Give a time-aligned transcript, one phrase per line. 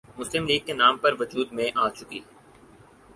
[0.19, 2.19] مسلم لیگ کے نام پر وجود میں آ چکی